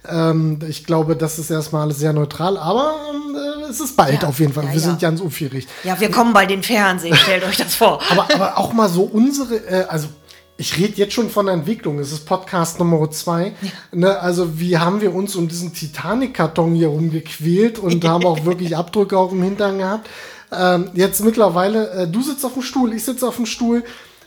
[0.08, 4.22] Ähm, ich glaube, das ist erstmal alles sehr neutral, aber ähm, äh, es ist bald
[4.22, 4.28] Ja.
[4.28, 4.64] auf jeden Fall.
[4.64, 4.80] Ja, wir ja.
[4.80, 5.66] sind ganz unfähig.
[5.84, 8.00] Ja, wir kommen bei den Fernsehen, stellt euch das vor.
[8.10, 10.08] Aber, aber auch mal so unsere, äh, also
[10.56, 11.98] ich rede jetzt schon von der Entwicklung.
[11.98, 13.52] Es ist Podcast Nummer zwei.
[13.92, 18.76] Ne, also wie haben wir uns um diesen Titanic-Karton hier rumgequält und haben auch wirklich
[18.76, 20.08] Abdrücke auch im Hintern gehabt.
[20.52, 23.84] Ähm, jetzt mittlerweile, äh, du sitzt auf dem Stuhl, ich sitze auf dem Stuhl.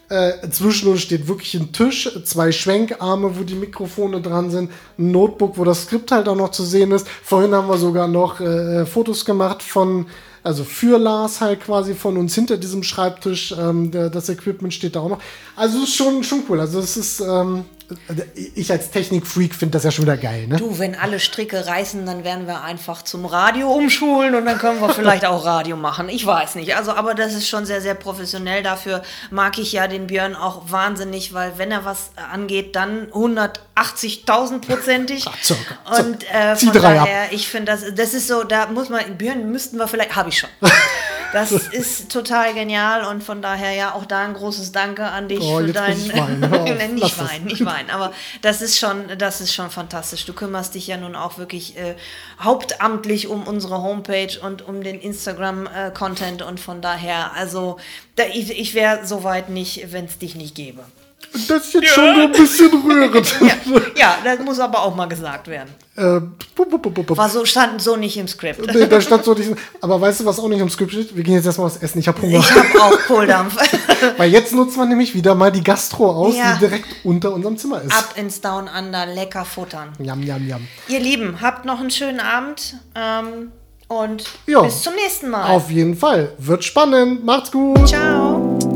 [0.08, 5.12] Äh, zwischen uns steht wirklich ein Tisch, zwei Schwenkarme, wo die Mikrofone dran sind, ein
[5.12, 7.08] Notebook, wo das Skript halt auch noch zu sehen ist.
[7.24, 10.06] Vorhin haben wir sogar noch äh, Fotos gemacht von,
[10.44, 13.56] also für Lars halt quasi von uns hinter diesem Schreibtisch.
[13.58, 15.22] Ähm, der, das Equipment steht da auch noch.
[15.56, 16.60] Also es ist schon, schon cool.
[16.60, 17.66] Also es ist, ähm,
[18.36, 20.58] ich als Technikfreak finde das ja schon wieder geil, ne?
[20.58, 24.82] Du, wenn alle Stricke reißen, dann werden wir einfach zum Radio umschulen und dann können
[24.82, 26.10] wir vielleicht auch Radio machen.
[26.10, 26.76] Ich weiß nicht.
[26.76, 28.64] Also, aber das ist schon sehr, sehr professionell.
[28.64, 34.62] Dafür mag ich ja den Björn auch wahnsinnig, weil wenn er was angeht, dann 180.000
[34.62, 35.26] prozentig.
[35.98, 39.78] Und äh, von daher, ich finde das, das ist so, da muss man, Björn müssten
[39.78, 40.50] wir vielleicht, habe ich schon.
[41.36, 45.42] Das ist total genial und von daher ja auch da ein großes Danke an dich
[45.42, 45.98] oh, für dein.
[45.98, 46.40] Ich weinen.
[46.96, 47.90] nicht weinen, nicht weinen.
[47.90, 50.24] Aber das ist schon, das ist schon fantastisch.
[50.24, 51.96] Du kümmerst dich ja nun auch wirklich äh,
[52.40, 57.80] hauptamtlich um unsere Homepage und um den Instagram-Content äh, und von daher, also
[58.16, 60.86] da, ich, ich wäre soweit nicht, wenn es dich nicht gäbe.
[61.48, 61.90] Das ist jetzt ja.
[61.90, 63.36] schon so ein bisschen rührend.
[63.42, 63.56] ja,
[63.96, 65.70] ja, das muss aber auch mal gesagt werden.
[65.96, 66.22] Äh,
[67.10, 68.74] War so, stand so nicht im Skript.
[68.74, 69.52] Nee, da stand so nicht.
[69.82, 71.16] Aber weißt du, was auch nicht im Skript steht?
[71.16, 72.00] Wir gehen jetzt erstmal was essen.
[72.00, 72.40] Ich habe Hunger.
[72.40, 73.58] Ich habe auch Kohldampf.
[74.18, 76.54] Weil jetzt nutzt man nämlich wieder mal die Gastro aus, ja.
[76.54, 77.94] die direkt unter unserem Zimmer ist.
[77.94, 79.90] Ab ins Down Under, lecker futtern.
[80.00, 80.68] Yum, yum, yum.
[80.88, 82.78] Ihr Lieben, habt noch einen schönen Abend.
[82.96, 83.52] Ähm,
[83.88, 85.50] und jo, bis zum nächsten Mal.
[85.50, 86.34] Auf jeden Fall.
[86.38, 87.24] Wird spannend.
[87.24, 87.88] Macht's gut.
[87.88, 88.75] Ciao.